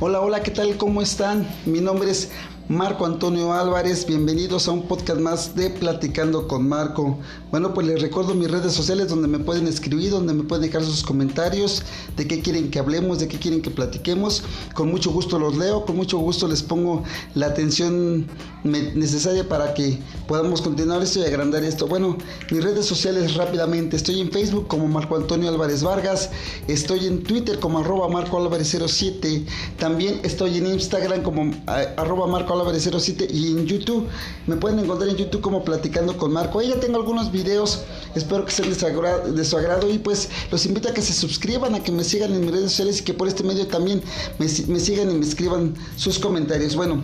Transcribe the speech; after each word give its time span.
Hola, 0.00 0.20
hola, 0.20 0.44
¿qué 0.44 0.52
tal? 0.52 0.76
¿Cómo 0.76 1.02
están? 1.02 1.44
Mi 1.66 1.80
nombre 1.80 2.08
es 2.08 2.30
Marco 2.68 3.06
Antonio 3.06 3.54
Álvarez, 3.54 4.04
bienvenidos 4.06 4.68
a 4.68 4.72
un 4.72 4.82
podcast 4.82 5.18
más 5.18 5.54
de 5.54 5.70
Platicando 5.70 6.46
con 6.46 6.68
Marco. 6.68 7.16
Bueno, 7.50 7.72
pues 7.72 7.86
les 7.86 8.02
recuerdo 8.02 8.34
mis 8.34 8.50
redes 8.50 8.74
sociales 8.74 9.08
donde 9.08 9.26
me 9.26 9.38
pueden 9.38 9.66
escribir, 9.66 10.10
donde 10.10 10.34
me 10.34 10.42
pueden 10.42 10.66
dejar 10.66 10.84
sus 10.84 11.02
comentarios, 11.02 11.82
de 12.18 12.28
qué 12.28 12.42
quieren 12.42 12.70
que 12.70 12.78
hablemos, 12.78 13.20
de 13.20 13.28
qué 13.28 13.38
quieren 13.38 13.62
que 13.62 13.70
platiquemos. 13.70 14.42
Con 14.74 14.90
mucho 14.90 15.10
gusto 15.10 15.38
los 15.38 15.56
leo, 15.56 15.86
con 15.86 15.96
mucho 15.96 16.18
gusto 16.18 16.46
les 16.46 16.62
pongo 16.62 17.04
la 17.34 17.46
atención 17.46 18.26
necesaria 18.64 19.48
para 19.48 19.72
que 19.72 19.98
podamos 20.26 20.60
continuar 20.60 21.02
esto 21.02 21.20
y 21.20 21.24
agrandar 21.24 21.64
esto. 21.64 21.86
Bueno, 21.86 22.18
mis 22.50 22.62
redes 22.62 22.84
sociales 22.84 23.34
rápidamente, 23.34 23.96
estoy 23.96 24.20
en 24.20 24.30
Facebook 24.30 24.66
como 24.68 24.86
Marco 24.88 25.16
Antonio 25.16 25.48
Álvarez 25.48 25.82
Vargas, 25.82 26.28
estoy 26.66 27.06
en 27.06 27.22
Twitter 27.22 27.60
como 27.60 27.78
arroba 27.78 28.08
Marco 28.08 28.36
Álvarez 28.36 28.76
07, 28.86 29.46
también 29.78 30.20
estoy 30.22 30.58
en 30.58 30.66
Instagram 30.66 31.22
como 31.22 31.44
eh, 31.44 31.94
arroba 31.96 32.26
Marco 32.26 32.57
07 32.64 33.28
y 33.30 33.48
en 33.48 33.66
YouTube. 33.66 34.06
Me 34.46 34.56
pueden 34.56 34.78
encontrar 34.78 35.10
en 35.10 35.16
YouTube 35.16 35.40
como 35.40 35.64
Platicando 35.64 36.16
con 36.16 36.32
Marco. 36.32 36.58
Ahí 36.58 36.68
ya 36.68 36.80
tengo 36.80 36.96
algunos 36.96 37.30
videos, 37.30 37.82
espero 38.14 38.44
que 38.44 38.52
sean 38.52 38.68
de 38.68 39.44
su, 39.44 39.56
agrado, 39.56 39.90
y 39.90 39.98
pues 39.98 40.28
los 40.50 40.64
invito 40.66 40.88
a 40.88 40.94
que 40.94 41.02
se 41.02 41.12
suscriban, 41.12 41.74
a 41.74 41.82
que 41.82 41.92
me 41.92 42.04
sigan 42.04 42.32
en 42.34 42.40
mis 42.42 42.50
redes 42.50 42.70
sociales 42.70 43.00
y 43.00 43.04
que 43.04 43.14
por 43.14 43.28
este 43.28 43.42
medio 43.44 43.66
también 43.66 44.02
me 44.38 44.48
sigan 44.48 45.10
y 45.10 45.14
me 45.14 45.26
escriban 45.26 45.74
sus 45.96 46.18
comentarios. 46.18 46.76
Bueno, 46.76 47.02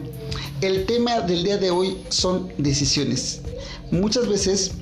el 0.61 0.87
tema 0.87 1.21
del 1.21 1.45
día 1.45 1.59
de 1.59 1.71
hoy 1.71 1.99
son 2.09 2.53
decisiones. 2.59 3.41
Muchas 3.91 4.29
veces 4.29 4.73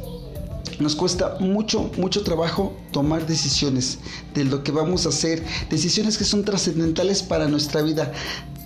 nos 0.79 0.97
cuesta 0.97 1.37
mucho, 1.41 1.91
mucho 1.97 2.23
trabajo 2.23 2.73
tomar 2.93 3.27
decisiones 3.27 3.99
de 4.35 4.45
lo 4.45 4.63
que 4.63 4.73
vamos 4.73 5.07
a 5.07 5.11
hacer, 5.11 5.45
decisiones 5.71 6.19
que 6.19 6.25
son 6.25 6.45
trascendentales 6.45 7.23
para 7.23 7.49
nuestra 7.49 7.83
vida. 7.83 8.13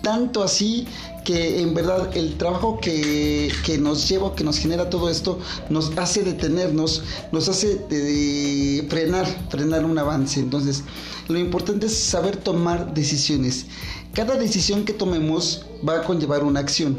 Tanto 0.02 0.42
así 0.42 0.86
que 1.26 1.60
en 1.60 1.74
verdad 1.74 2.16
el 2.16 2.38
trabajo 2.38 2.78
que, 2.80 3.50
nos 3.80 4.08
lleva, 4.08 4.36
que 4.36 4.44
nos 4.44 4.58
genera 4.58 4.88
todo 4.88 5.10
esto, 5.10 5.40
nos 5.68 5.90
hace 5.98 6.22
detenernos, 6.22 7.02
nos 7.32 7.48
hace 7.48 8.86
frenar, 8.88 9.26
frenar 9.50 9.84
un 9.84 9.98
avance. 9.98 10.38
Entonces, 10.38 10.84
lo 11.26 11.36
importante 11.36 11.86
es 11.86 11.98
saber 11.98 12.36
tomar 12.36 12.94
decisiones. 12.94 13.66
Cada 14.14 14.36
decisión 14.36 14.84
que 14.84 14.92
tomemos 14.92 15.66
va 15.86 15.96
a 15.96 16.04
conllevar 16.04 16.44
una 16.44 16.60
acción. 16.60 16.96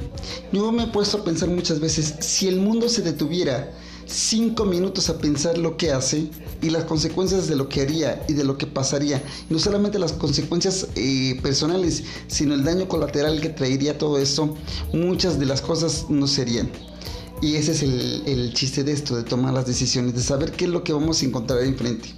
Yo 0.52 0.73
me 0.73 0.84
he 0.84 0.88
puesto 0.88 1.19
a 1.19 1.23
pensar 1.23 1.47
muchas 1.47 1.80
veces, 1.80 2.16
si 2.19 2.50
el 2.50 2.59
mundo 2.59 2.89
se 2.89 3.03
detuviera, 3.03 3.72
cinco 4.08 4.66
minutos 4.66 5.09
a 5.09 5.17
pensar 5.17 5.58
lo 5.58 5.77
que 5.77 5.91
hace 5.91 6.30
y 6.61 6.69
las 6.69 6.86
consecuencias 6.86 7.47
de 7.47 7.55
lo 7.55 7.69
que 7.69 7.81
haría 7.81 8.23
y 8.27 8.33
de 8.33 8.44
lo 8.44 8.58
que 8.58 8.66
pasaría. 8.66 9.22
No 9.50 9.59
solamente 9.59 10.00
las 10.00 10.13
consecuencias 10.13 10.88
eh, 10.95 11.39
personales, 11.41 12.03
sino 12.28 12.53
el 12.53 12.63
daño 12.63 12.88
colateral 12.88 13.39
que 13.41 13.50
traería 13.50 13.97
todo 13.97 14.17
esto, 14.17 14.55
muchas 14.94 15.39
de 15.39 15.45
las 15.45 15.61
cosas 15.61 16.05
no 16.09 16.28
serían. 16.28 16.69
Y 17.41 17.55
ese 17.55 17.73
es 17.73 17.83
el, 17.83 18.23
el 18.25 18.53
chiste 18.53 18.83
de 18.83 18.94
esto, 18.94 19.16
de 19.16 19.23
tomar 19.23 19.53
las 19.53 19.67
decisiones, 19.67 20.16
de 20.16 20.23
saber 20.23 20.53
qué 20.53 20.66
es 20.66 20.72
lo 20.72 20.83
que 20.83 20.94
vamos 20.94 21.22
a 21.22 21.25
encontrar 21.25 21.61
enfrente 21.63 22.16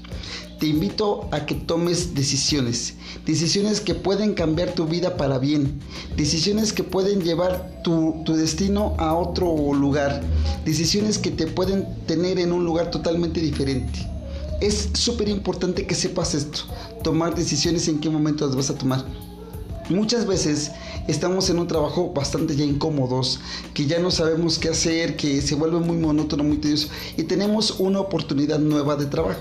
te 0.60 0.68
invito 0.68 1.30
a 1.32 1.46
que 1.46 1.56
tomes 1.56 2.14
decisiones, 2.14 2.96
decisiones 3.26 3.80
que 3.80 3.96
pueden 3.96 4.34
cambiar 4.34 4.74
tu 4.74 4.86
vida 4.86 5.16
para 5.16 5.40
bien, 5.40 5.80
decisiones 6.18 6.74
que 6.74 6.84
pueden 6.84 7.22
llevar 7.22 7.82
tu, 7.84 8.24
destino 8.28 8.94
a 8.98 9.16
otro 9.16 9.74
lugar, 9.74 10.22
decisiones 10.66 11.18
que 11.18 11.32
te 11.32 11.48
pueden 11.48 11.88
tener 12.06 12.40
en 12.40 12.52
un 12.52 12.66
lugar 12.66 12.92
totalmente 12.92 13.40
diferente. 13.40 14.08
Es 14.60 14.90
súper 14.94 15.30
importante 15.30 15.88
que 15.88 15.96
sepas 15.96 16.36
esto, 16.36 16.60
tomar 17.04 17.36
decisiones 17.36 17.88
en 17.88 18.00
qué 18.00 18.10
momento 18.10 18.46
las 18.46 18.58
vas 18.58 18.70
a 18.70 18.78
tomar. 18.78 19.06
Muchas 19.90 20.28
veces 20.28 20.72
estamos 21.08 21.50
en 21.50 21.58
un 21.58 21.68
trabajo 21.68 22.12
bastante 22.14 22.56
ya 22.56 22.66
incómodos, 22.66 23.40
que 23.74 23.88
ya 23.88 23.98
no 24.00 24.12
sabemos 24.12 24.60
qué 24.60 24.70
hacer, 24.70 25.16
que 25.16 25.42
se 25.42 25.56
vuelve 25.56 25.80
muy 25.80 25.98
monótono, 25.98 26.44
muy 26.44 26.58
tedioso 26.58 26.90
y 27.18 27.24
tenemos 27.24 27.80
una 27.80 28.02
oportunidad 28.02 28.60
nueva 28.60 28.98
de 28.98 29.06
trabajo 29.06 29.40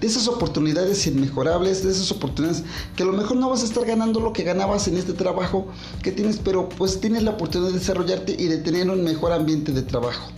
de 0.00 0.06
esas 0.06 0.28
oportunidades 0.28 1.06
inmejorables, 1.06 1.84
de 1.84 1.90
esas 1.90 2.10
oportunidades 2.10 2.64
que 2.96 3.02
a 3.02 3.06
lo 3.06 3.12
mejor 3.12 3.36
no 3.36 3.50
vas 3.50 3.62
a 3.62 3.66
estar 3.66 3.84
ganando 3.84 4.20
lo 4.20 4.32
que 4.32 4.42
ganabas 4.42 4.88
en 4.88 4.96
este 4.96 5.12
trabajo 5.12 5.66
que 6.02 6.12
tienes, 6.12 6.38
pero 6.38 6.68
pues 6.68 7.00
tienes 7.00 7.22
la 7.22 7.32
oportunidad 7.32 7.70
de 7.70 7.78
desarrollarte 7.78 8.36
y 8.38 8.46
de 8.46 8.58
tener 8.58 8.90
un 8.90 9.04
mejor 9.04 9.32
ambiente 9.32 9.72
de 9.72 9.82
trabajo. 9.82 10.30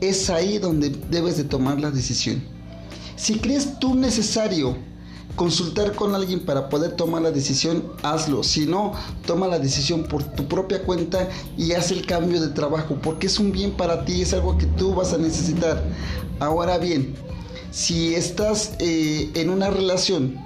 Es 0.00 0.30
ahí 0.30 0.58
donde 0.58 0.90
debes 1.10 1.36
de 1.36 1.44
tomar 1.44 1.80
la 1.80 1.90
decisión. 1.90 2.42
Si 3.16 3.38
crees 3.38 3.78
tú 3.78 3.94
necesario 3.94 4.76
consultar 5.36 5.94
con 5.94 6.14
alguien 6.14 6.40
para 6.40 6.68
poder 6.68 6.92
tomar 6.92 7.22
la 7.22 7.30
decisión, 7.30 7.84
hazlo. 8.02 8.42
Si 8.42 8.66
no, 8.66 8.92
toma 9.26 9.48
la 9.48 9.58
decisión 9.58 10.04
por 10.04 10.22
tu 10.22 10.46
propia 10.46 10.82
cuenta 10.82 11.28
y 11.56 11.72
haz 11.72 11.90
el 11.90 12.06
cambio 12.06 12.40
de 12.40 12.48
trabajo, 12.48 12.96
porque 13.02 13.26
es 13.26 13.38
un 13.38 13.52
bien 13.52 13.72
para 13.72 14.04
ti, 14.04 14.22
es 14.22 14.32
algo 14.32 14.56
que 14.58 14.66
tú 14.66 14.94
vas 14.94 15.12
a 15.12 15.18
necesitar. 15.18 15.82
Ahora 16.40 16.78
bien, 16.78 17.14
si 17.74 18.14
estás 18.14 18.74
eh, 18.78 19.30
en 19.34 19.50
una 19.50 19.68
relación 19.68 20.38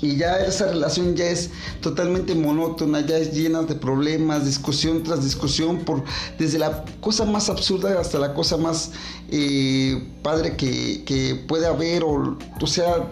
y 0.00 0.16
ya 0.16 0.38
esa 0.38 0.66
relación 0.66 1.14
ya 1.14 1.26
es 1.26 1.50
totalmente 1.80 2.34
monótona, 2.34 3.06
ya 3.06 3.16
es 3.18 3.32
llena 3.32 3.62
de 3.62 3.76
problemas, 3.76 4.44
discusión 4.44 5.04
tras 5.04 5.22
discusión, 5.22 5.78
por, 5.84 6.02
desde 6.40 6.58
la 6.58 6.84
cosa 7.00 7.24
más 7.24 7.48
absurda 7.48 8.00
hasta 8.00 8.18
la 8.18 8.34
cosa 8.34 8.56
más 8.56 8.90
eh, 9.30 10.04
padre 10.24 10.56
que, 10.56 11.44
puede 11.46 11.66
haber, 11.68 12.02
o, 12.02 12.36
o 12.60 12.66
sea, 12.66 13.08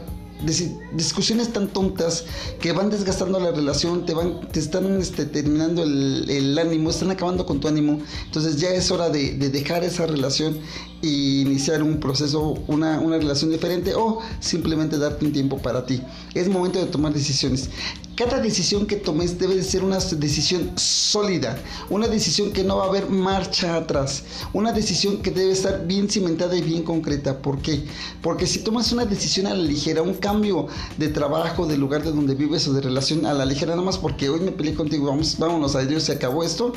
discusiones 0.92 1.52
tan 1.52 1.68
tontas 1.68 2.24
que 2.60 2.72
van 2.72 2.90
desgastando 2.90 3.38
la 3.40 3.50
relación, 3.50 4.06
te 4.06 4.14
van, 4.14 4.40
te 4.48 4.60
están 4.60 5.00
este, 5.00 5.26
terminando 5.26 5.82
el, 5.82 6.58
ánimo, 6.58 6.90
están 6.90 7.10
acabando 7.10 7.46
con 7.46 7.60
tu 7.60 7.68
ánimo. 7.68 8.00
Entonces 8.26 8.56
ya 8.56 8.70
es 8.70 8.90
hora 8.90 9.10
de, 9.10 9.34
dejar 9.36 9.84
esa 9.84 10.06
relación 10.06 10.58
e 11.02 11.06
iniciar 11.06 11.82
un 11.82 11.98
proceso, 11.98 12.58
una, 12.66 13.00
una 13.00 13.16
relación 13.18 13.50
diferente 13.50 13.94
o 13.94 14.20
simplemente 14.40 14.98
darte 14.98 15.24
un 15.24 15.32
tiempo 15.32 15.58
para 15.58 15.86
ti. 15.86 16.02
Es 16.34 16.48
momento 16.48 16.78
de 16.78 16.86
tomar 16.86 17.12
decisiones. 17.12 17.70
Cada 18.16 18.38
decisión 18.38 18.86
que 18.86 18.96
tomes 18.96 19.38
debe 19.38 19.56
de 19.56 19.62
ser 19.62 19.82
una 19.82 19.98
decisión 19.98 20.72
sólida, 20.76 21.58
una 21.88 22.06
decisión 22.06 22.52
que 22.52 22.64
no 22.64 22.76
va 22.76 22.84
a 22.84 22.88
haber 22.88 23.08
marcha 23.08 23.76
atrás, 23.76 24.24
una 24.52 24.72
decisión 24.72 25.22
que 25.22 25.30
debe 25.30 25.52
estar 25.52 25.86
bien 25.86 26.10
cimentada 26.10 26.54
y 26.54 26.60
bien 26.60 26.82
concreta. 26.82 27.38
¿Por 27.38 27.62
qué? 27.62 27.82
Porque 28.20 28.46
si 28.46 28.58
tomas 28.58 28.92
una 28.92 29.06
decisión 29.06 29.46
a 29.46 29.54
la 29.54 29.62
ligera, 29.62 30.02
un 30.02 30.14
cambio 30.14 30.66
de 30.98 31.08
trabajo, 31.08 31.64
de 31.64 31.78
lugar 31.78 32.02
de 32.02 32.12
donde 32.12 32.34
vives 32.34 32.68
o 32.68 32.74
de 32.74 32.82
relación 32.82 33.24
a 33.24 33.32
la 33.32 33.46
ligera, 33.46 33.70
nada 33.72 33.86
más 33.86 33.96
porque 33.96 34.28
hoy 34.28 34.40
me 34.40 34.52
peleé 34.52 34.74
contigo, 34.74 35.06
vamos, 35.06 35.38
vámonos 35.38 35.74
a 35.74 35.80
Dios, 35.86 36.02
se 36.02 36.12
acabó 36.12 36.44
esto 36.44 36.74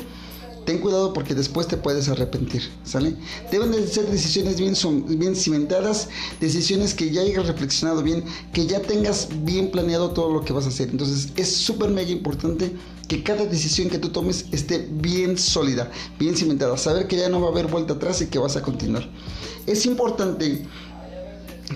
ten 0.64 0.78
cuidado 0.78 1.12
porque 1.12 1.34
después 1.34 1.66
te 1.68 1.76
puedes 1.76 2.08
arrepentir, 2.08 2.62
¿sale? 2.84 3.16
Deben 3.50 3.72
de 3.72 3.86
ser 3.86 4.06
decisiones 4.06 4.58
bien, 4.58 4.74
bien 5.18 5.36
cimentadas, 5.36 6.08
decisiones 6.40 6.94
que 6.94 7.10
ya 7.10 7.22
hayas 7.22 7.46
reflexionado 7.46 8.02
bien, 8.02 8.24
que 8.52 8.66
ya 8.66 8.80
tengas 8.80 9.28
bien 9.44 9.70
planeado 9.70 10.10
todo 10.10 10.32
lo 10.32 10.44
que 10.44 10.52
vas 10.52 10.66
a 10.66 10.68
hacer. 10.68 10.90
Entonces 10.90 11.28
es 11.36 11.54
súper 11.54 11.90
mega 11.90 12.10
importante 12.10 12.72
que 13.08 13.22
cada 13.22 13.44
decisión 13.44 13.90
que 13.90 13.98
tú 13.98 14.08
tomes 14.08 14.46
esté 14.52 14.88
bien 14.90 15.36
sólida, 15.38 15.90
bien 16.18 16.36
cimentada, 16.36 16.76
saber 16.76 17.06
que 17.06 17.16
ya 17.16 17.28
no 17.28 17.40
va 17.40 17.48
a 17.48 17.50
haber 17.50 17.66
vuelta 17.66 17.94
atrás 17.94 18.22
y 18.22 18.26
que 18.26 18.38
vas 18.38 18.56
a 18.56 18.62
continuar. 18.62 19.08
Es 19.66 19.86
importante 19.86 20.66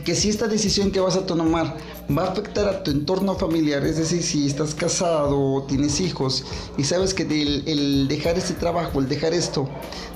que 0.05 0.15
si 0.15 0.29
esta 0.29 0.49
decisión 0.49 0.91
que 0.91 1.01
vas 1.01 1.17
a 1.17 1.27
tomar 1.27 1.77
va 2.17 2.25
a 2.25 2.31
afectar 2.31 2.67
a 2.69 2.83
tu 2.83 2.91
entorno 2.91 3.35
familiar, 3.35 3.85
es 3.85 3.99
decir, 3.99 4.23
si 4.23 4.47
estás 4.47 4.75
casado 4.75 5.39
o 5.39 5.63
tienes 5.65 6.01
hijos 6.01 6.45
y 6.79 6.85
sabes 6.85 7.13
que 7.13 7.23
el, 7.23 8.09
dejar 8.09 8.39
ese 8.39 8.55
trabajo, 8.55 9.01
el 9.01 9.09
dejar 9.09 9.35
esto, 9.35 9.69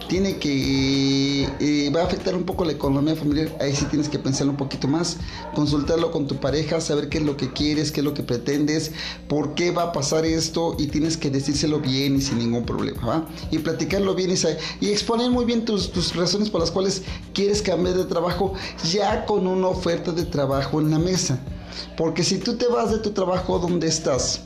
tiene 0.08 0.38
que 0.38 1.44
eh, 1.60 1.90
va 1.94 2.00
a 2.00 2.04
afectar 2.04 2.34
un 2.34 2.44
poco 2.44 2.64
la 2.64 2.72
economía 2.72 3.14
familiar, 3.14 3.54
ahí 3.60 3.74
sí 3.74 3.84
tienes 3.86 4.08
que 4.08 4.18
pensarlo 4.18 4.52
un 4.52 4.56
poquito 4.56 4.88
más, 4.88 5.18
consultarlo 5.54 6.10
con 6.10 6.26
tu 6.26 6.36
pareja, 6.36 6.80
saber 6.80 7.08
qué 7.08 7.18
es 7.18 7.24
lo 7.24 7.36
que 7.36 7.52
quieres, 7.52 7.92
qué 7.92 8.00
es 8.00 8.04
lo 8.04 8.14
que 8.14 8.22
pretendes, 8.22 8.92
por 9.28 9.54
qué 9.54 9.70
va 9.70 9.84
a 9.84 9.92
pasar 9.92 10.24
esto 10.24 10.76
y 10.78 10.86
tienes 10.86 11.16
que 11.16 11.30
decírselo 11.30 11.80
bien 11.80 12.16
y 12.16 12.20
sin 12.22 12.38
ningún 12.38 12.64
problema, 12.64 13.06
¿va? 13.06 13.28
Y 13.50 13.58
platicarlo 13.58 14.14
bien 14.14 14.32
y, 14.80 14.88
exponer 14.88 15.30
muy 15.30 15.44
bien 15.44 15.64
tus 15.64 16.14
razones 16.14 16.48
por 16.48 16.60
las 16.60 16.70
cuales 16.70 17.02
quieres 17.34 17.60
cambiar 17.60 17.96
de 17.96 18.04
trabajo 18.04 18.54
ya 18.90 19.26
con 19.26 19.46
una 19.46 19.68
oferta 19.68 20.12
de 20.12 20.24
trabajo 20.24 20.80
en 20.80 20.90
la 20.90 20.98
mesa. 20.98 21.38
Porque 21.96 22.24
si 22.24 22.38
tú 22.38 22.56
te 22.56 22.66
vas 22.66 22.90
de 22.90 22.98
tu 22.98 23.10
trabajo 23.10 23.58
donde 23.58 23.88
estás 23.88 24.42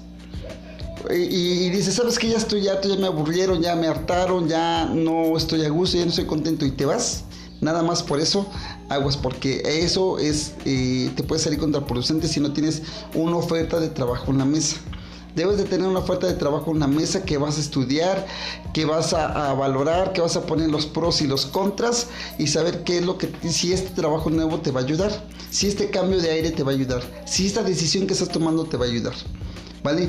y, 1.10 1.70
dices, 1.70 1.94
sabes 1.94 2.18
que 2.18 2.28
ya 2.28 2.36
estoy 2.36 2.62
ya, 2.62 2.80
ya 2.80 2.96
me 2.96 3.06
aburrieron, 3.06 3.62
ya 3.62 3.76
me 3.76 3.86
hartaron, 3.86 4.48
ya 4.48 4.86
no 4.86 5.36
estoy 5.36 5.64
a 5.64 5.68
gusto, 5.68 5.96
ya 5.96 6.04
no 6.04 6.10
estoy 6.10 6.26
contento. 6.26 6.66
Y 6.66 6.72
te 6.72 6.84
vas, 6.84 7.24
nada 7.60 7.82
más 7.82 8.02
por 8.02 8.20
eso, 8.20 8.46
aguas, 8.88 9.16
porque 9.16 9.62
eso 9.64 10.18
es, 10.18 10.54
eh, 10.64 11.10
te 11.14 11.22
puede 11.22 11.40
salir 11.40 11.58
contraproducente 11.58 12.26
si 12.26 12.40
no 12.40 12.52
tienes 12.52 12.82
una 13.14 13.36
oferta 13.36 13.78
de 13.78 13.88
trabajo 13.88 14.32
en 14.32 14.38
la 14.38 14.44
mesa. 14.44 14.78
Debes 15.36 15.58
de 15.58 15.64
tener 15.64 15.86
una 15.86 16.00
oferta 16.00 16.26
de 16.26 16.32
trabajo 16.32 16.72
en 16.72 16.96
mesa 16.96 17.24
que 17.24 17.38
vas 17.38 17.58
a 17.58 17.60
estudiar, 17.60 18.26
que 18.72 18.86
vas 18.86 19.12
a, 19.12 19.52
valorar, 19.52 20.12
que 20.12 20.20
vas 20.20 20.34
a 20.34 20.46
poner 20.46 20.70
los 20.70 20.86
pros 20.86 21.22
y 21.22 21.28
los 21.28 21.46
contras 21.46 22.08
y 22.38 22.48
saber 22.48 22.82
qué 22.82 22.98
es 22.98 23.04
lo 23.04 23.18
que, 23.18 23.30
si 23.48 23.72
este 23.72 23.90
trabajo 23.90 24.30
nuevo 24.30 24.60
te 24.60 24.70
va 24.70 24.80
a 24.80 24.84
ayudar, 24.84 25.12
si 25.50 25.68
este 25.68 25.90
cambio 25.90 26.20
de 26.20 26.30
aire 26.30 26.50
te 26.50 26.62
va 26.62 26.72
a 26.72 26.74
ayudar, 26.74 27.02
si 27.26 27.46
esta 27.46 27.62
decisión 27.62 28.06
que 28.06 28.14
estás 28.14 28.30
tomando 28.30 28.64
te 28.64 28.76
va 28.76 28.86
a 28.86 28.88
ayudar. 28.88 29.14
¿Vale? 29.84 30.08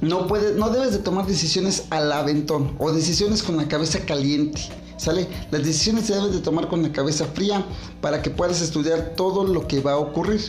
no, 0.00 0.26
puedes, 0.26 0.56
no 0.56 0.70
debes 0.70 0.92
de 0.92 0.98
tomar 0.98 1.26
decisiones 1.26 1.84
al 1.90 2.10
aventón 2.12 2.74
o 2.78 2.92
decisiones 2.92 3.42
con 3.42 3.56
la 3.56 3.68
cabeza 3.68 4.00
caliente. 4.00 4.60
¿Sale? 4.96 5.28
Las 5.52 5.62
decisiones 5.62 6.06
se 6.06 6.14
deben 6.14 6.32
de 6.32 6.40
tomar 6.40 6.66
con 6.66 6.82
la 6.82 6.90
cabeza 6.90 7.24
fría 7.26 7.64
para 8.00 8.20
que 8.20 8.30
puedas 8.30 8.60
estudiar 8.60 9.12
todo 9.16 9.44
lo 9.44 9.68
que 9.68 9.80
va 9.80 9.92
a 9.92 9.98
ocurrir. 9.98 10.40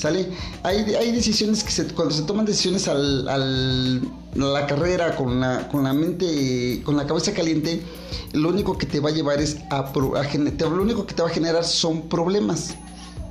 ¿Sale? 0.00 0.30
Hay, 0.62 0.94
hay 0.94 1.12
decisiones 1.12 1.62
que 1.62 1.70
se, 1.70 1.84
cuando 1.88 2.14
se 2.14 2.22
toman 2.22 2.46
decisiones 2.46 2.88
al, 2.88 3.28
al, 3.28 4.00
la 4.34 4.66
carrera 4.66 5.14
con 5.14 5.40
la, 5.40 5.68
con 5.68 5.84
la 5.84 5.92
mente, 5.92 6.80
con 6.86 6.96
la 6.96 7.06
cabeza 7.06 7.34
caliente, 7.34 7.82
lo 8.32 8.48
único 8.48 8.78
que 8.78 8.86
te 8.86 8.98
va 8.98 9.10
a 9.10 9.12
llevar 9.12 9.42
es 9.42 9.58
a, 9.68 9.80
a, 9.80 9.92
lo 9.94 10.82
único 10.82 11.04
que 11.04 11.12
te 11.12 11.20
va 11.20 11.28
a 11.28 11.30
generar 11.30 11.64
son 11.64 12.08
problemas. 12.08 12.76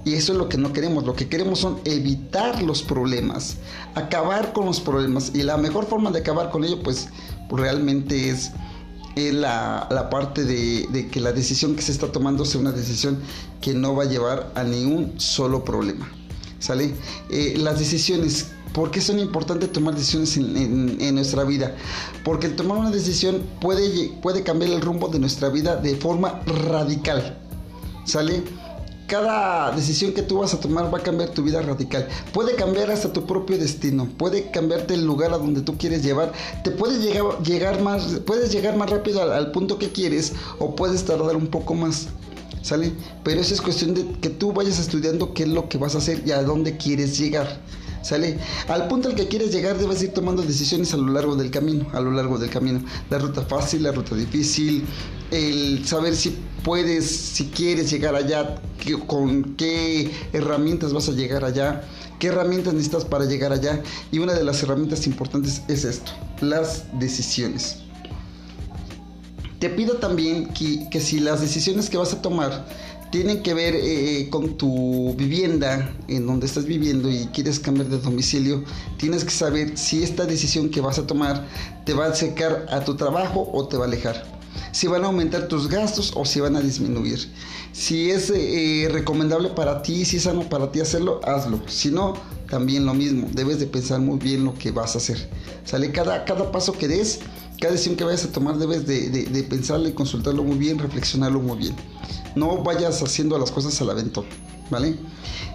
Y 0.05 0.13
eso 0.13 0.33
es 0.33 0.37
lo 0.37 0.47
que 0.47 0.59
no 0.59 0.71
queremos. 0.71 1.05
Lo 1.05 1.15
que 1.15 1.27
queremos 1.27 1.57
son 1.57 1.79
evitar 1.85 2.61
los 2.61 2.83
problemas, 2.83 3.57
acabar 3.95 4.53
con 4.53 4.67
los 4.67 4.79
problemas. 4.79 5.31
Y 5.33 5.41
la 5.41 5.57
mejor 5.57 5.87
forma 5.87 6.11
de 6.11 6.19
acabar 6.19 6.51
con 6.51 6.63
ello, 6.63 6.83
pues, 6.83 7.07
realmente 7.49 8.29
es, 8.29 8.51
la, 9.15 9.87
la, 9.89 10.11
parte 10.11 10.45
de, 10.45 10.87
de, 10.91 11.07
que 11.07 11.19
la 11.19 11.31
decisión 11.31 11.75
que 11.75 11.81
se 11.81 11.91
está 11.91 12.11
tomando 12.11 12.45
sea 12.45 12.61
una 12.61 12.71
decisión 12.71 13.17
que 13.59 13.73
no 13.73 13.95
va 13.95 14.03
a 14.03 14.07
llevar 14.07 14.51
a 14.53 14.63
ningún 14.63 15.19
solo 15.19 15.65
problema. 15.65 16.18
¿Sale? 16.59 16.93
Eh, 17.29 17.55
las 17.57 17.79
decisiones. 17.79 18.47
¿Por 18.73 18.91
qué 18.91 19.01
son 19.01 19.17
importantes 19.17 19.71
tomar 19.71 19.95
decisiones 19.95 20.37
en, 20.37 20.97
en, 21.01 21.15
nuestra 21.15 21.43
vida? 21.43 21.75
Porque 22.23 22.45
el 22.45 22.55
tomar 22.55 22.77
una 22.77 22.91
decisión 22.91 23.41
puede, 23.59 24.09
puede 24.21 24.43
cambiar 24.43 24.71
el 24.71 24.81
rumbo 24.81 25.07
de 25.07 25.17
nuestra 25.17 25.49
vida 25.49 25.75
de 25.75 25.95
forma 25.95 26.41
radical. 26.45 27.39
¿Sale? 28.05 28.43
cada 29.09 29.71
decisión 29.71 30.13
que 30.13 30.21
tú 30.21 30.37
vas 30.37 30.53
a 30.53 30.59
tomar 30.59 30.93
va 30.93 30.99
a 30.99 31.03
cambiar 31.03 31.31
tu 31.31 31.43
vida 31.43 31.61
radical. 31.61 32.07
Puede 32.31 32.55
cambiar 32.55 32.91
hasta 32.91 33.11
tu 33.11 33.25
propio 33.25 33.57
destino. 33.57 34.07
Puede 34.17 34.51
cambiarte 34.51 34.93
el 34.93 35.03
lugar 35.03 35.33
a 35.33 35.37
donde 35.37 35.61
tú 35.61 35.77
quieres 35.77 36.03
llevar. 36.03 36.31
Te 36.63 36.71
puedes 36.71 37.01
llegar, 37.01 37.41
llegar 37.43 37.81
más, 37.81 38.21
puedes 38.25 38.51
llegar 38.51 38.77
más 38.77 38.89
rápido 38.89 39.21
al 39.21 39.51
punto 39.51 39.79
que 39.79 39.89
quieres 39.89 40.33
o 40.59 40.75
puedes 40.75 41.03
tardar 41.03 41.35
un 41.35 41.47
poco 41.47 41.73
más. 41.73 42.07
¿Sale? 42.61 42.91
Pero 43.23 43.41
eso 43.41 43.53
es 43.53 43.61
cuestión 43.61 43.93
de 43.93 44.05
que 44.21 44.29
tú 44.29 44.51
vayas 44.51 44.79
estudiando 44.79 45.33
qué 45.33 45.43
es 45.43 45.49
lo 45.49 45.69
que 45.69 45.77
vas 45.77 45.95
a 45.95 45.99
hacer 45.99 46.23
y 46.25 46.31
a 46.31 46.43
dónde 46.43 46.77
quieres 46.77 47.17
llegar. 47.17 47.61
¿Sale? 48.01 48.37
Al 48.67 48.87
punto 48.87 49.09
al 49.09 49.15
que 49.15 49.27
quieres 49.27 49.51
llegar 49.51 49.77
debes 49.77 50.01
ir 50.01 50.13
tomando 50.13 50.41
decisiones 50.41 50.93
a 50.93 50.97
lo 50.97 51.11
largo 51.11 51.35
del 51.35 51.51
camino, 51.51 51.87
a 51.93 51.99
lo 51.99 52.11
largo 52.11 52.37
del 52.37 52.49
camino. 52.49 52.81
La 53.09 53.17
ruta 53.17 53.41
fácil, 53.41 53.83
la 53.83 53.91
ruta 53.91 54.15
difícil, 54.15 54.85
el 55.31 55.85
saber 55.85 56.15
si 56.15 56.37
puedes, 56.63 57.05
si 57.05 57.45
quieres 57.45 57.91
llegar 57.91 58.15
allá, 58.15 58.61
con 59.07 59.55
qué 59.55 60.11
herramientas 60.31 60.93
vas 60.93 61.09
a 61.09 61.11
llegar 61.11 61.43
allá, 61.43 61.83
qué 62.19 62.27
herramientas 62.27 62.73
necesitas 62.73 63.05
para 63.05 63.25
llegar 63.25 63.51
allá. 63.51 63.81
Y 64.11 64.19
una 64.19 64.33
de 64.33 64.43
las 64.43 64.63
herramientas 64.63 65.05
importantes 65.05 65.61
es 65.67 65.83
esto, 65.83 66.11
las 66.41 66.85
decisiones. 66.99 67.79
Te 69.59 69.69
pido 69.69 69.95
también 69.95 70.47
que, 70.47 70.89
que 70.89 71.01
si 71.01 71.19
las 71.19 71.41
decisiones 71.41 71.89
que 71.89 71.97
vas 71.97 72.13
a 72.13 72.21
tomar 72.21 72.65
tienen 73.11 73.41
que 73.41 73.53
ver 73.53 73.75
eh, 73.75 74.27
con 74.29 74.57
tu 74.57 75.15
vivienda 75.15 75.91
en 76.07 76.27
donde 76.27 76.45
estás 76.45 76.65
viviendo 76.65 77.09
y 77.09 77.27
quieres 77.33 77.59
cambiar 77.59 77.87
de 77.87 77.97
domicilio, 77.97 78.63
tienes 78.97 79.23
que 79.23 79.31
saber 79.31 79.77
si 79.77 80.03
esta 80.03 80.25
decisión 80.25 80.69
que 80.69 80.81
vas 80.81 80.99
a 80.99 81.07
tomar 81.07 81.45
te 81.85 81.93
va 81.93 82.05
a 82.05 82.09
acercar 82.09 82.67
a 82.69 82.81
tu 82.81 82.95
trabajo 82.95 83.49
o 83.51 83.67
te 83.67 83.77
va 83.77 83.85
a 83.85 83.87
alejar. 83.87 84.39
Si 84.71 84.87
van 84.87 85.03
a 85.03 85.07
aumentar 85.07 85.47
tus 85.47 85.67
gastos 85.67 86.13
o 86.15 86.25
si 86.25 86.39
van 86.39 86.55
a 86.55 86.61
disminuir. 86.61 87.31
Si 87.71 88.11
es 88.11 88.31
eh, 88.35 88.87
recomendable 88.91 89.49
para 89.49 89.81
ti, 89.81 90.05
si 90.05 90.17
es 90.17 90.23
sano 90.23 90.47
para 90.47 90.71
ti 90.71 90.79
hacerlo, 90.79 91.21
hazlo. 91.23 91.61
Si 91.67 91.89
no, 91.89 92.13
también 92.49 92.85
lo 92.85 92.93
mismo. 92.93 93.27
Debes 93.31 93.59
de 93.59 93.67
pensar 93.67 93.99
muy 93.99 94.19
bien 94.19 94.43
lo 94.43 94.53
que 94.53 94.71
vas 94.71 94.95
a 94.95 94.99
hacer. 94.99 95.29
Sale 95.65 95.91
cada, 95.91 96.25
cada 96.25 96.51
paso 96.51 96.73
que 96.73 96.87
des, 96.87 97.19
cada 97.59 97.73
decisión 97.73 97.95
que 97.95 98.03
vayas 98.03 98.25
a 98.25 98.31
tomar, 98.31 98.57
debes 98.57 98.87
de, 98.87 99.09
de, 99.09 99.43
pensarlo 99.43 99.87
y 99.87 99.93
consultarlo 99.93 100.43
muy 100.43 100.57
bien, 100.57 100.79
reflexionarlo 100.79 101.39
muy 101.39 101.57
bien 101.57 101.75
no 102.35 102.63
vayas 102.63 103.01
haciendo 103.01 103.37
las 103.37 103.51
cosas 103.51 103.79
al 103.81 103.89
aventón, 103.89 104.25
¿vale? 104.69 104.95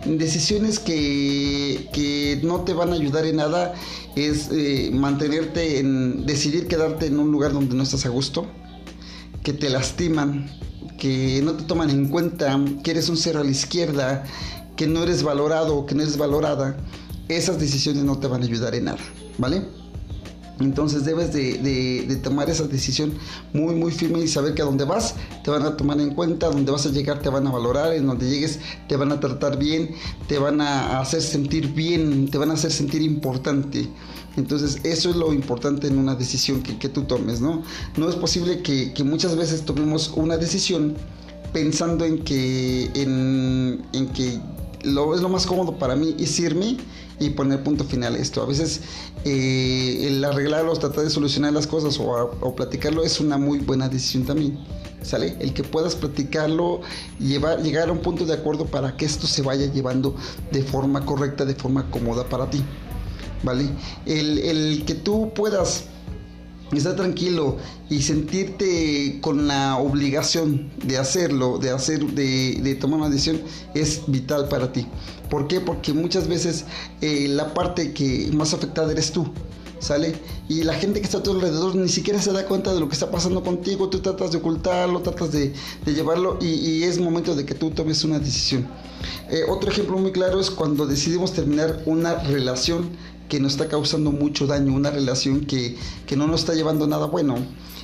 Decisiones 0.05 0.79
que, 0.79 1.89
que, 1.93 2.41
no 2.43 2.61
te 2.61 2.75
van 2.75 2.91
a 2.91 2.95
ayudar 2.95 3.25
en 3.27 3.37
nada 3.37 3.75
es 4.17 4.51
eh, 4.53 4.91
mantenerte 4.93 5.79
en, 5.79 6.27
decidir 6.27 6.69
quedarte 6.69 7.07
en 7.07 7.19
un 7.19 7.31
lugar 7.33 7.53
donde 7.53 7.75
no 7.75 7.83
estás 7.83 8.05
a 8.07 8.11
gusto, 8.11 8.47
que 9.43 9.53
te 9.53 9.71
lastiman, 9.71 10.51
que 10.99 11.41
no 11.43 11.55
te 11.55 11.65
toman 11.65 11.91
en 11.91 12.09
cuenta, 12.09 12.59
que 12.83 12.91
eres 12.91 13.09
un 13.09 13.17
cero 13.17 13.41
a 13.41 13.45
la 13.45 13.51
izquierda, 13.51 14.25
que 14.77 14.87
no 14.87 15.03
eres 15.05 15.23
valorado 15.23 15.87
que 15.87 15.95
no 15.95 16.03
eres 16.03 16.17
valorada, 16.17 16.77
esas 17.29 17.59
decisiones 17.59 18.05
no 18.05 18.19
te 18.19 18.27
van 18.27 18.43
a 18.43 18.45
ayudar 18.45 18.75
en 18.75 18.85
nada, 18.85 18.99
¿vale? 19.39 19.67
Entonces 20.61 21.05
debes 21.05 21.33
de, 21.33 22.21
tomar 22.23 22.49
esa 22.49 22.65
decisión 22.65 23.13
muy 23.53 23.75
muy 23.75 23.91
firme 23.91 24.21
y 24.21 24.29
saber 24.29 24.55
que 24.55 24.63
a 24.63 24.65
donde 24.65 24.85
vas 24.85 25.17
te 25.43 25.51
van 25.51 25.63
a 25.65 25.77
tomar 25.77 26.01
en 26.01 26.15
cuenta, 26.15 26.47
a 26.47 26.51
donde 26.51 26.71
vas 26.71 26.87
a 26.87 26.91
llegar 26.91 27.21
te 27.21 27.29
van 27.29 27.47
a 27.47 27.51
valorar, 27.51 27.93
en 27.93 28.07
donde 28.07 28.31
llegues 28.31 28.61
te 28.89 28.97
van 28.97 29.11
a 29.13 29.21
tratar 29.21 29.59
bien, 29.59 29.91
te 30.29 30.39
van 30.39 30.61
a 30.61 31.01
hacer 31.01 31.23
sentir 31.23 31.75
bien, 31.75 32.31
te 32.31 32.39
van 32.39 32.51
a 32.51 32.55
hacer 32.55 32.71
sentir 32.71 33.03
importante. 33.03 33.89
Entonces 34.37 34.79
eso 34.85 35.11
es 35.11 35.17
lo 35.17 35.33
importante 35.33 35.87
en 35.87 35.99
una 35.99 36.15
decisión 36.15 36.63
que, 36.63 36.89
tú 36.89 37.03
tomes, 37.03 37.41
¿no? 37.41 37.63
No 37.97 38.09
es 38.09 38.17
posible 38.17 38.63
que, 38.63 38.93
que 38.93 39.05
muchas 39.05 39.37
veces 39.37 39.65
tomemos 39.65 40.13
una 40.17 40.37
decisión 40.37 40.97
pensando 41.53 42.05
en 42.05 42.25
que, 42.25 42.91
en 42.95 44.09
que 44.09 44.41
lo, 44.85 45.15
es 45.15 45.21
lo 45.21 45.29
más 45.29 45.47
cómodo 45.47 45.79
para 45.79 45.97
mí 45.97 46.15
es 46.19 46.39
irme 46.39 46.77
y 47.19 47.31
poner 47.31 47.63
punto 47.63 47.85
final 47.85 48.15
a 48.15 48.19
esto. 48.19 48.43
A 48.43 48.47
veces 48.47 48.81
eh, 49.25 50.07
el 50.07 50.25
arreglarlo, 50.25 50.73
tratar 50.75 51.05
de 51.05 51.11
solucionar 51.11 51.53
las 51.53 51.67
cosas 51.67 51.99
o, 51.99 52.31
o, 52.41 52.55
platicarlo 52.55 53.03
es 53.03 53.21
una 53.21 53.39
muy 53.39 53.59
buena 53.59 53.89
decisión 53.89 54.25
también. 54.25 54.59
¿Sale? 55.03 55.37
El 55.39 55.53
que 55.53 55.63
puedas 55.63 55.95
platicarlo, 55.95 56.81
llevar, 57.21 57.63
llegar 57.63 57.91
a 57.91 57.93
un 57.93 57.99
punto 57.99 58.25
de 58.25 58.33
acuerdo 58.33 58.65
para 58.65 58.97
que 58.97 59.05
esto 59.05 59.27
se 59.27 59.43
vaya 59.43 59.67
llevando 59.67 60.17
de 60.51 60.63
forma 60.63 61.05
correcta, 61.05 61.45
de 61.45 61.55
forma 61.55 61.91
cómoda 61.91 62.27
para 62.29 62.49
ti. 62.49 62.63
¿Vale? 63.43 63.69
El, 64.07 64.39
el 64.39 64.85
que 64.87 64.95
tú 64.95 65.31
puedas 65.35 65.85
estar 66.73 66.97
tranquilo 66.97 67.57
y 67.89 68.03
sentirte 68.03 69.19
con 69.21 69.47
la 69.47 69.77
obligación 69.77 70.71
de 70.85 70.99
hacerlo, 70.99 71.59
de 71.59 71.71
hacer, 71.71 72.05
de, 72.07 72.79
tomar 72.81 73.01
una 73.01 73.11
decisión, 73.11 73.41
es 73.75 74.03
vital 74.07 74.49
para 74.49 74.73
ti. 74.73 74.87
¿Por 75.31 75.47
qué? 75.49 75.61
Porque 75.61 75.93
muchas 75.93 76.29
veces 76.29 76.65
eh, 77.01 77.29
la 77.29 77.55
parte 77.55 77.93
que 77.93 78.31
más 78.33 78.55
afectada 78.55 78.93
eres 78.93 79.13
tú. 79.13 79.27
¿Sale? 79.81 80.15
Y 80.49 80.63
la 80.63 80.73
gente 80.73 81.01
que 81.01 81.05
está 81.05 81.19
a 81.19 81.23
tu 81.23 81.33
alrededor 81.33 81.75
ni 81.75 81.91
siquiera 81.91 82.23
se 82.23 82.33
da 82.33 82.47
cuenta 82.47 82.73
de 82.73 82.81
lo 82.81 82.89
que 82.89 82.95
está 82.95 83.11
pasando 83.11 83.43
contigo, 83.43 83.91
tú 83.91 83.99
tratas 84.01 84.33
de 84.33 84.39
ocultarlo, 84.39 85.01
tratas 85.01 85.31
de, 85.33 85.53
llevarlo 85.85 86.39
y, 86.41 86.47
y, 86.47 86.85
es 86.85 86.99
momento 86.99 87.35
de 87.35 87.45
que 87.45 87.55
tú 87.55 87.71
tomes 87.71 88.03
una 88.03 88.19
decisión. 88.19 88.67
Eh, 89.31 89.43
otro 89.47 89.71
ejemplo 89.71 89.99
muy 89.99 90.13
claro 90.13 90.41
es 90.41 90.51
cuando 90.51 90.87
decidimos 90.87 91.33
terminar 91.33 91.83
una 91.85 92.15
relación 92.15 92.91
que 93.29 93.41
nos 93.41 93.53
está 93.53 93.69
causando 93.69 94.13
mucho 94.13 94.47
daño, 94.47 94.73
una 94.73 94.91
relación 94.91 95.43
que, 95.47 95.77
que 96.07 96.17
no 96.17 96.27
nos 96.27 96.41
está 96.41 96.55
llevando 96.55 96.87
nada 96.87 97.07
bueno, 97.07 97.37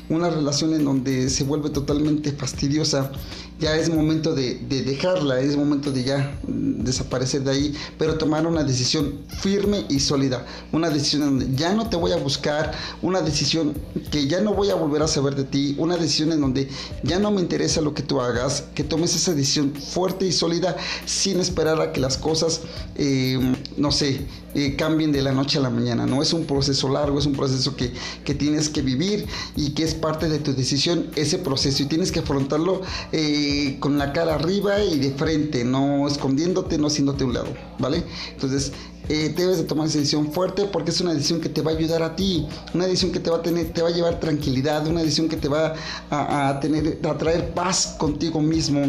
una 0.08 0.28
relación 0.28 0.74
en 0.74 0.84
donde 0.84 1.30
se 1.30 1.44
vuelve 1.44 1.70
totalmente 1.70 2.32
fastidiosa 2.32 3.12
ya 3.60 3.76
es 3.76 3.90
momento 3.90 4.34
de, 4.34 4.54
de, 4.54 4.82
dejarla, 4.82 5.40
es 5.40 5.56
momento 5.56 5.92
de 5.92 6.04
ya 6.04 6.38
desaparecer 6.46 7.42
de 7.44 7.50
ahí, 7.50 7.74
pero 7.98 8.16
tomar 8.16 8.46
una 8.46 8.64
decisión 8.64 9.20
firme 9.40 9.84
y 9.88 10.00
sólida, 10.00 10.46
una 10.72 10.88
decisión 10.88 11.20
donde 11.22 11.54
ya 11.54 11.74
no 11.74 11.88
te 11.88 11.96
voy 11.96 12.12
a 12.12 12.16
buscar, 12.16 12.72
una 13.02 13.20
decisión 13.20 13.74
que 14.10 14.26
ya 14.26 14.40
no 14.40 14.54
voy 14.54 14.70
a 14.70 14.74
volver 14.74 15.02
a 15.02 15.08
saber 15.08 15.34
de 15.34 15.44
ti, 15.44 15.74
una 15.78 15.96
decisión 15.96 16.32
en 16.32 16.40
donde 16.40 16.68
ya 17.02 17.18
no 17.18 17.30
me 17.30 17.42
interesa 17.42 17.82
lo 17.82 17.92
que 17.92 18.02
tú 18.02 18.20
hagas, 18.20 18.64
que 18.74 18.82
tomes 18.82 19.14
esa 19.14 19.34
decisión 19.34 19.74
fuerte 19.74 20.26
y 20.26 20.32
sólida 20.32 20.76
sin 21.04 21.38
esperar 21.38 21.80
a 21.80 21.92
que 21.92 22.00
las 22.00 22.16
cosas, 22.16 22.62
eh, 22.96 23.38
no 23.76 23.92
sé, 23.92 24.26
eh, 24.54 24.74
cambien 24.74 25.12
de 25.12 25.22
la 25.22 25.32
noche 25.32 25.58
a 25.58 25.60
la 25.60 25.70
mañana, 25.70 26.06
no 26.06 26.22
es 26.22 26.32
un 26.32 26.44
proceso 26.44 26.88
largo, 26.88 27.18
es 27.18 27.26
un 27.26 27.34
proceso 27.34 27.76
que, 27.76 27.92
que 28.24 28.34
tienes 28.34 28.68
que 28.68 28.82
vivir 28.82 29.26
y 29.54 29.70
que 29.70 29.84
es 29.84 29.94
parte 29.94 30.28
de 30.28 30.38
tu 30.38 30.54
decisión 30.54 31.06
ese 31.14 31.38
proceso 31.38 31.82
y 31.82 31.86
tienes 31.86 32.10
que 32.10 32.20
afrontarlo. 32.20 32.80
Eh, 33.12 33.49
con 33.80 33.98
la 33.98 34.12
cara 34.12 34.34
arriba 34.34 34.82
y 34.82 34.98
de 34.98 35.10
frente, 35.12 35.64
no 35.64 36.06
escondiéndote, 36.06 36.78
no 36.78 36.88
haciéndote 36.88 37.24
a 37.24 37.26
un 37.26 37.34
lado, 37.34 37.48
¿vale? 37.78 38.04
Entonces, 38.32 38.72
eh, 39.08 39.34
debes 39.36 39.58
de 39.58 39.64
tomar 39.64 39.88
esa 39.88 39.98
decisión 39.98 40.30
fuerte 40.32 40.66
porque 40.66 40.90
es 40.90 41.00
una 41.00 41.12
decisión 41.12 41.40
que 41.40 41.48
te 41.48 41.62
va 41.62 41.72
a 41.72 41.74
ayudar 41.74 42.02
a 42.02 42.14
ti, 42.14 42.46
una 42.74 42.86
decisión 42.86 43.10
que 43.12 43.20
te 43.20 43.30
va 43.30 43.38
a 43.38 43.42
tener, 43.42 43.72
te 43.72 43.82
va 43.82 43.88
a 43.88 43.92
llevar 43.92 44.20
tranquilidad, 44.20 44.86
una 44.86 45.00
decisión 45.00 45.28
que 45.28 45.36
te 45.36 45.48
va 45.48 45.74
a, 46.10 46.48
a 46.48 46.60
tener, 46.60 47.00
a 47.02 47.18
traer 47.18 47.52
paz 47.52 47.96
contigo 47.98 48.40
mismo, 48.40 48.80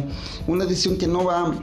una 0.47 0.65
decisión 0.65 0.97
que 0.97 1.07
no 1.07 1.25
va 1.25 1.53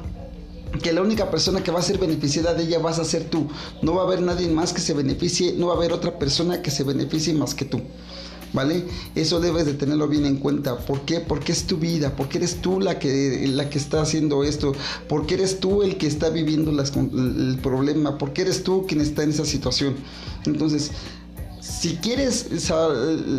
que 0.82 0.92
la 0.92 1.00
única 1.00 1.30
persona 1.30 1.62
que 1.62 1.70
va 1.70 1.80
a 1.80 1.82
ser 1.82 1.98
beneficiada 1.98 2.54
de 2.54 2.64
ella 2.64 2.78
vas 2.78 2.98
a 2.98 3.04
ser 3.04 3.24
tú. 3.24 3.48
No 3.82 3.94
va 3.94 4.02
a 4.02 4.04
haber 4.04 4.20
nadie 4.20 4.48
más 4.48 4.72
que 4.72 4.80
se 4.80 4.92
beneficie, 4.92 5.54
no 5.54 5.68
va 5.68 5.74
a 5.74 5.76
haber 5.76 5.92
otra 5.92 6.18
persona 6.18 6.62
que 6.62 6.70
se 6.70 6.84
beneficie 6.84 7.32
más 7.34 7.54
que 7.54 7.64
tú. 7.64 7.80
¿Vale? 8.52 8.84
Eso 9.14 9.40
debes 9.40 9.66
de 9.66 9.74
tenerlo 9.74 10.08
bien 10.08 10.26
en 10.26 10.36
cuenta. 10.38 10.78
¿Por 10.78 11.02
qué? 11.02 11.20
Porque 11.20 11.52
es 11.52 11.66
tu 11.66 11.76
vida, 11.78 12.14
porque 12.16 12.38
eres 12.38 12.60
tú 12.60 12.80
la 12.80 12.98
que, 12.98 13.46
la 13.48 13.68
que 13.70 13.78
está 13.78 14.02
haciendo 14.02 14.44
esto, 14.44 14.72
porque 15.08 15.34
eres 15.34 15.60
tú 15.60 15.82
el 15.82 15.96
que 15.98 16.06
está 16.06 16.30
viviendo 16.30 16.70
el 16.70 17.58
problema, 17.62 18.18
porque 18.18 18.42
eres 18.42 18.62
tú 18.64 18.86
quien 18.86 19.00
está 19.00 19.22
en 19.22 19.30
esa 19.30 19.44
situación. 19.44 19.96
Entonces, 20.46 20.90
Si 21.60 21.96
quieres 21.96 22.46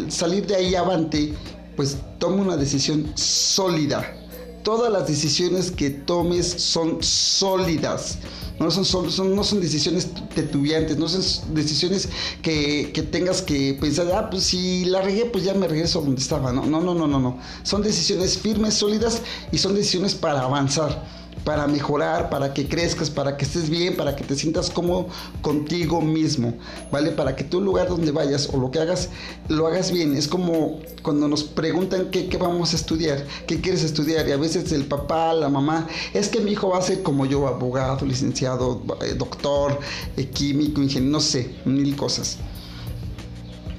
salir 0.10 0.46
de 0.48 0.56
ahí 0.56 0.76
avante, 0.76 1.34
pues 1.76 1.98
toma 2.20 2.42
una 2.44 2.58
decisión 2.58 3.12
sólida. 3.16 4.19
Todas 4.64 4.92
las 4.92 5.08
decisiones 5.08 5.72
que 5.72 5.90
tomes 5.90 6.48
son 6.48 7.02
sólidas. 7.02 8.18
No 8.60 8.70
son, 8.72 8.84
son, 8.84 9.36
no 9.36 9.44
son 9.44 9.62
decisiones 9.62 10.10
tetubiantes, 10.36 10.98
no 10.98 11.08
son 11.08 11.54
decisiones 11.56 12.10
que, 12.42 12.92
tengas 13.10 13.42
que 13.42 13.78
pensar, 13.80 14.12
ah, 14.14 14.30
pues 14.30 14.44
si 14.44 14.84
la 14.84 15.02
regué, 15.02 15.26
pues 15.26 15.46
ya 15.46 15.54
me 15.54 15.68
regreso 15.68 16.02
donde 16.02 16.20
estaba. 16.20 16.52
No, 16.52 16.66
no, 16.66 16.82
no, 16.82 16.94
no, 16.94 17.08
no, 17.08 17.20
no. 17.20 17.40
Son 17.64 17.82
decisiones 17.82 18.38
firmes, 18.38 18.74
sólidas 18.74 19.22
y 19.52 19.58
son 19.60 19.76
decisiones 19.76 20.14
para 20.14 20.42
avanzar 20.42 21.19
para 21.44 21.68
mejorar, 21.68 22.30
para 22.30 22.54
que 22.54 22.68
crezcas, 22.68 23.10
para 23.10 23.38
que 23.38 23.46
estés 23.46 23.70
bien, 23.70 23.96
para 23.96 24.16
que 24.16 24.24
te 24.24 24.36
sientas 24.36 24.70
cómodo 24.70 25.08
contigo 25.42 26.02
mismo, 26.02 26.54
¿vale? 26.92 27.12
Para 27.12 27.36
que 27.36 27.44
tu 27.44 27.62
lugar 27.62 27.88
donde 27.88 28.12
vayas 28.12 28.50
o 28.54 28.58
lo 28.58 28.72
que 28.72 28.80
hagas, 28.80 29.10
lo 29.48 29.68
hagas 29.68 29.92
bien. 29.92 30.16
Es 30.16 30.28
como 30.28 30.80
cuando 31.02 31.28
nos 31.28 31.44
preguntan 31.44 32.10
qué, 32.12 32.28
qué 32.28 32.38
vamos 32.38 32.74
a 32.74 32.76
estudiar, 32.76 33.26
qué 33.48 33.60
quieres 33.62 33.84
estudiar, 33.84 34.28
y 34.28 34.32
a 34.32 34.38
veces 34.38 34.72
el 34.72 34.86
papá, 34.86 35.34
la 35.34 35.50
mamá, 35.50 35.88
es 36.14 36.30
que 36.30 36.40
mi 36.40 36.52
hijo 36.52 36.70
va 36.70 36.80
a 36.80 36.82
ser 36.82 37.04
como 37.04 37.26
yo, 37.26 37.48
abogado, 37.48 38.06
licenciado, 38.06 38.82
eh, 39.02 39.16
doctor, 39.18 39.80
eh, 40.18 40.28
químico, 40.28 40.82
ingeniero, 40.82 41.12
no 41.12 41.20
sé, 41.20 41.56
mil 41.66 41.96
cosas 41.96 42.38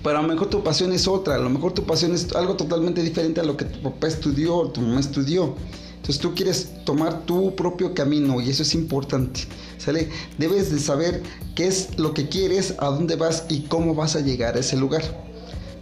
pero 0.03 0.19
a 0.19 0.23
lo 0.23 0.29
mejor 0.29 0.49
tu 0.49 0.63
pasión 0.63 0.93
es 0.93 1.07
otra, 1.07 1.35
a 1.35 1.39
lo 1.39 1.51
mejor 1.51 1.73
tu 1.73 1.85
pasión 1.85 2.15
es 2.15 2.33
algo 2.35 2.57
totalmente 2.57 3.03
diferente 3.03 3.41
a 3.41 3.45
lo 3.45 3.57
que 3.57 3.67
tu 3.67 3.83
papá 3.83 4.09
estudió 4.09 4.57
o 4.57 4.71
tu 4.71 4.81
mamá 4.81 5.01
estudió. 5.01 5.55
Entonces 6.01 6.19
tú 6.19 6.35
quieres 6.35 6.71
tomar 6.85 7.27
tu 7.27 7.55
propio 7.55 7.93
camino 7.93 8.41
y 8.41 8.49
eso 8.49 8.63
es 8.63 8.75
importante. 8.75 9.43
¿Sale? 9.77 10.09
Debes 10.39 10.73
de 10.73 10.81
saber 10.81 11.23
qué 11.55 11.67
es 11.67 11.99
lo 11.99 12.15
que 12.15 12.29
quieres, 12.29 12.75
a 12.79 12.87
dónde 12.87 13.17
vas 13.17 13.45
y 13.51 13.61
cómo 13.63 13.95
vas 13.95 14.17
a 14.17 14.21
llegar 14.21 14.57
a 14.57 14.61
ese 14.61 14.77
lugar. 14.77 15.03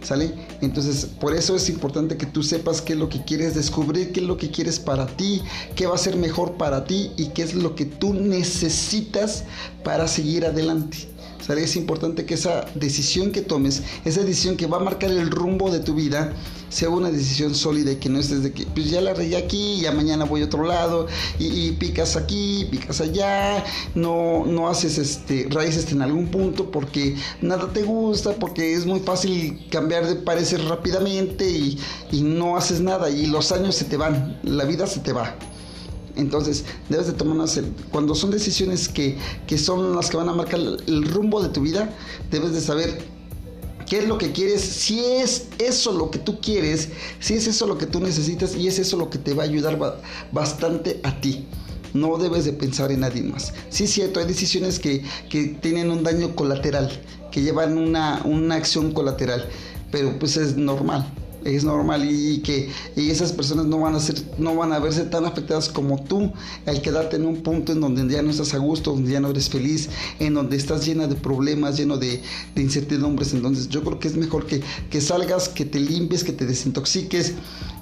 ¿Sale? 0.03 0.33
Entonces, 0.61 1.05
por 1.05 1.33
eso 1.33 1.55
es 1.55 1.69
importante 1.69 2.17
que 2.17 2.25
tú 2.25 2.43
sepas 2.43 2.81
qué 2.81 2.93
es 2.93 2.99
lo 2.99 3.07
que 3.09 3.23
quieres 3.23 3.55
descubrir, 3.55 4.11
qué 4.11 4.19
es 4.19 4.25
lo 4.25 4.37
que 4.37 4.51
quieres 4.51 4.77
para 4.79 5.07
ti, 5.07 5.41
qué 5.75 5.87
va 5.87 5.95
a 5.95 5.97
ser 5.97 6.17
mejor 6.17 6.53
para 6.53 6.85
ti 6.85 7.11
y 7.17 7.27
qué 7.29 7.43
es 7.43 7.53
lo 7.53 7.75
que 7.75 7.85
tú 7.85 8.13
necesitas 8.13 9.45
para 9.83 10.07
seguir 10.07 10.45
adelante. 10.45 11.07
¿Sale? 11.45 11.63
Es 11.63 11.75
importante 11.75 12.25
que 12.25 12.33
esa 12.33 12.65
decisión 12.75 13.31
que 13.31 13.41
tomes, 13.41 13.83
esa 14.05 14.21
decisión 14.21 14.57
que 14.57 14.67
va 14.67 14.77
a 14.77 14.81
marcar 14.81 15.09
el 15.09 15.31
rumbo 15.31 15.71
de 15.71 15.79
tu 15.79 15.95
vida, 15.95 16.33
sea 16.69 16.89
una 16.89 17.09
decisión 17.09 17.55
sólida 17.55 17.91
y 17.91 17.95
que 17.95 18.09
no 18.09 18.19
estés 18.19 18.43
de 18.43 18.51
que, 18.51 18.65
pues 18.65 18.89
ya 18.89 19.01
la 19.01 19.13
reí 19.13 19.35
aquí, 19.35 19.81
ya 19.81 19.91
mañana 19.91 20.25
voy 20.25 20.41
a 20.41 20.45
otro 20.45 20.63
lado, 20.63 21.07
y, 21.39 21.71
picas 21.73 22.15
aquí, 22.15 22.67
picas 22.69 23.01
allá, 23.01 23.63
no, 23.95 24.45
no 24.45 24.69
haces 24.69 24.97
este, 24.97 25.47
raíces 25.49 25.91
en 25.91 26.01
algún 26.01 26.27
punto 26.27 26.71
porque 26.71 27.15
nada 27.41 27.71
te 27.73 27.83
gusta, 27.83 28.33
porque 28.33 28.73
es 28.73 28.85
muy 28.85 28.99
fácil 28.99 29.67
cambiar 29.69 30.07
de 30.07 30.15
parecer 30.15 30.63
rápidamente 30.65 31.49
y, 31.49 31.79
y 32.11 32.21
no 32.21 32.57
haces 32.57 32.81
nada 32.81 33.09
y 33.09 33.25
los 33.27 33.51
años 33.51 33.75
se 33.75 33.85
te 33.85 33.97
van, 33.97 34.39
la 34.43 34.65
vida 34.65 34.87
se 34.87 34.99
te 34.99 35.13
va. 35.13 35.35
Entonces, 36.19 36.65
debes 36.89 37.07
de 37.07 37.13
tomar 37.13 37.35
una... 37.35 37.45
Cuando 37.91 38.13
son 38.13 38.31
decisiones 38.31 38.89
que, 38.89 39.17
que 39.47 39.57
son 39.57 39.95
las 39.95 40.09
que 40.09 40.17
van 40.17 40.29
a 40.29 40.33
marcar 40.33 40.59
el 40.59 41.05
rumbo 41.05 41.41
de 41.41 41.49
tu 41.49 41.61
vida, 41.61 41.89
debes 42.29 42.53
de 42.53 42.61
saber 42.61 42.99
qué 43.87 43.99
es 43.99 44.07
lo 44.07 44.17
que 44.17 44.31
quieres, 44.31 44.61
si 44.61 44.99
es 44.99 45.47
eso 45.57 45.93
lo 45.93 46.11
que 46.11 46.19
tú 46.19 46.39
quieres, 46.39 46.89
si 47.19 47.33
es 47.33 47.47
eso 47.47 47.65
lo 47.65 47.77
que 47.77 47.85
tú 47.85 47.99
necesitas 47.99 48.55
y 48.55 48.67
es 48.67 48.77
eso 48.79 48.97
lo 48.97 49.09
que 49.09 49.17
te 49.17 49.33
va 49.33 49.43
a 49.43 49.45
ayudar 49.47 49.79
bastante 50.31 50.99
a 51.03 51.19
ti. 51.19 51.45
No 51.93 52.17
debes 52.17 52.45
de 52.45 52.53
pensar 52.53 52.91
en 52.91 52.99
nadie 52.99 53.23
más. 53.23 53.53
Sí 53.69 53.85
es 53.85 53.91
cierto, 53.91 54.19
hay 54.19 54.27
decisiones 54.27 54.77
que, 54.77 55.03
que 55.27 55.57
tienen 55.59 55.89
un 55.89 56.03
daño 56.03 56.35
colateral, 56.35 56.91
que 57.31 57.41
llevan 57.41 57.79
una, 57.79 58.21
una 58.25 58.55
acción 58.55 58.91
colateral, 58.91 59.49
pero 59.91 60.19
pues 60.19 60.37
es 60.37 60.55
normal 60.55 61.11
es 61.55 61.63
normal 61.63 62.09
y, 62.09 62.39
que 62.39 62.69
esas 62.95 63.31
personas 63.31 63.65
no 63.65 63.79
van 63.79 63.95
a 63.95 63.99
ser 63.99 64.15
no 64.37 64.55
van 64.55 64.71
a 64.73 64.79
verse 64.79 65.03
tan 65.03 65.25
afectadas 65.25 65.69
como 65.69 66.01
tú 66.03 66.31
al 66.65 66.81
quedarte 66.81 67.15
en 67.15 67.25
un 67.25 67.37
punto 67.43 67.71
en 67.71 67.81
donde 67.81 68.07
ya 68.13 68.21
no 68.21 68.29
estás 68.31 68.53
a 68.53 68.57
gusto 68.57 68.91
donde 68.91 69.11
ya 69.11 69.19
no 69.19 69.29
eres 69.29 69.49
feliz 69.49 69.89
en 70.19 70.33
donde 70.33 70.57
estás 70.57 70.85
llena 70.85 71.07
de 71.07 71.15
problemas 71.15 71.77
lleno 71.77 71.97
de, 71.97 72.21
incertidumbres. 72.55 73.33
Entonces 73.33 73.69
yo 73.69 73.83
creo 73.83 73.99
que 73.99 74.07
es 74.07 74.17
mejor 74.17 74.45
que, 74.45 74.61
que 74.89 75.01
salgas 75.01 75.49
que 75.49 75.65
te 75.65 75.79
limpies 75.79 76.23
que 76.23 76.33
te 76.33 76.45
desintoxiques 76.45 77.33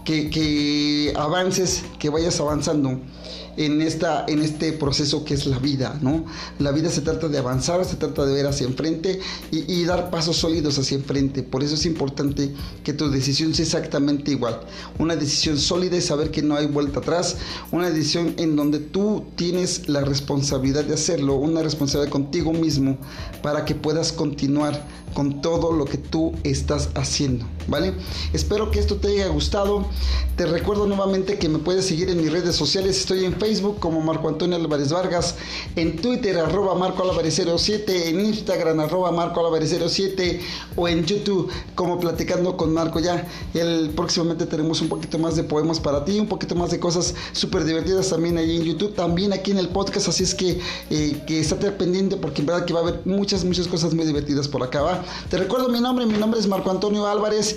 que, 0.05 0.29
que 0.29 1.13
avances 1.15 1.83
que 1.99 2.09
vayas 2.09 2.39
avanzando 2.39 2.99
en, 3.57 3.81
esta, 3.81 4.25
en 4.27 4.41
este 4.41 4.71
proceso 4.73 5.25
que 5.25 5.33
es 5.33 5.45
la 5.45 5.59
vida, 5.59 5.97
¿no? 6.01 6.25
La 6.59 6.71
vida 6.71 6.89
se 6.89 7.01
trata 7.01 7.27
de 7.27 7.37
avanzar, 7.37 7.83
se 7.85 7.95
trata 7.95 8.25
de 8.25 8.33
ver 8.33 8.47
hacia 8.47 8.67
enfrente 8.67 9.19
y, 9.51 9.83
dar 9.87 10.09
pasos 10.09 10.37
sólidos 10.37 10.77
hacia 10.79 10.97
enfrente. 10.97 11.43
Por 11.43 11.63
eso 11.63 11.75
es 11.75 11.85
importante 11.85 12.53
que 12.83 12.93
tu 12.93 13.09
decisión 13.09 13.53
sea 13.53 13.65
exactamente 13.65 14.31
igual. 14.31 14.59
Una 14.99 15.15
decisión 15.15 15.57
sólida 15.57 15.97
y 15.97 16.01
saber 16.01 16.31
que 16.31 16.41
no 16.41 16.55
hay 16.55 16.67
vuelta 16.67 16.99
atrás. 16.99 17.37
Una 17.71 17.89
decisión 17.89 18.33
en 18.37 18.55
donde 18.55 18.79
tú 18.79 19.25
tienes 19.35 19.87
la 19.87 20.01
responsabilidad 20.01 20.83
de 20.83 20.93
hacerlo, 20.93 21.35
una 21.35 21.63
responsabilidad 21.63 22.11
contigo 22.11 22.51
mismo 22.53 22.97
para 23.41 23.65
que 23.65 23.75
puedas 23.75 24.11
continuar 24.11 24.85
con 25.13 25.41
todo 25.41 25.71
lo 25.71 25.85
que 25.85 25.97
tú 25.97 26.33
estás 26.43 26.89
haciendo, 26.95 27.45
¿vale? 27.67 27.93
Espero 28.33 28.71
que 28.71 28.79
esto 28.79 28.95
te 28.95 29.09
haya 29.09 29.27
gustado. 29.27 29.85
Te 30.35 30.45
recuerdo 30.45 30.85
nuevamente 30.85 31.37
que 31.37 31.49
me 31.49 31.59
puedes 31.59 31.85
seguir 31.85 32.09
en 32.09 32.17
mis 32.17 32.31
redes 32.31 32.55
sociales. 32.55 32.97
Estoy 32.97 33.25
en 33.25 33.33
Facebook 33.33 33.79
como 33.79 34.01
Marco 34.01 34.29
Antonio 34.29 34.55
Álvarez 34.55 34.91
Vargas, 34.91 35.35
en 35.75 35.95
Twitter 35.97 36.37
arroba 36.37 36.75
Marco 36.75 37.03
Álvarez 37.03 37.41
07, 37.57 38.09
en 38.09 38.25
Instagram 38.25 38.79
arroba 38.79 39.11
Marco 39.11 39.45
Álvarez 39.45 39.75
07 39.87 40.39
o 40.75 40.87
en 40.87 41.05
YouTube 41.05 41.51
como 41.75 41.99
Platicando 41.99 42.55
con 42.55 42.73
Marco 42.73 42.99
ya. 42.99 43.27
El, 43.53 43.89
próximamente 43.91 44.45
tenemos 44.45 44.81
un 44.81 44.89
poquito 44.89 45.17
más 45.17 45.35
de 45.35 45.43
poemas 45.43 45.79
para 45.79 46.05
ti, 46.05 46.19
un 46.19 46.27
poquito 46.27 46.55
más 46.55 46.71
de 46.71 46.79
cosas 46.79 47.15
súper 47.33 47.63
divertidas 47.65 48.09
también 48.09 48.37
ahí 48.37 48.57
en 48.57 48.63
YouTube, 48.63 48.93
también 48.93 49.33
aquí 49.33 49.51
en 49.51 49.57
el 49.57 49.69
podcast, 49.69 50.07
así 50.07 50.23
es 50.23 50.35
que, 50.35 50.59
eh, 50.89 51.23
que 51.25 51.43
pendiente 51.77 52.17
porque 52.17 52.41
en 52.41 52.47
verdad 52.47 52.65
que 52.65 52.73
va 52.73 52.79
a 52.79 52.83
haber 52.83 53.01
muchas, 53.05 53.43
muchas 53.43 53.67
cosas 53.67 53.93
muy 53.93 54.05
divertidas 54.05 54.47
por 54.47 54.63
acá. 54.63 54.81
¿va? 54.81 55.03
Te 55.29 55.37
recuerdo 55.37 55.69
mi 55.69 55.81
nombre, 55.81 56.05
mi 56.05 56.17
nombre 56.17 56.39
es 56.39 56.47
Marco 56.47 56.69
Antonio 56.69 57.07
Álvarez 57.07 57.56